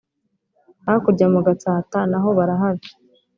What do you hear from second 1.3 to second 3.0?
mu gatsaata na hó barahari